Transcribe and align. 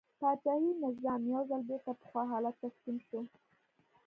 پاچاهي 0.21 0.71
نظام 0.83 1.21
یو 1.33 1.41
ځل 1.49 1.61
بېرته 1.69 1.91
پخوا 2.01 2.23
حالت 2.31 2.55
ته 2.61 2.67
ستون 2.75 2.97
شو. 3.07 3.19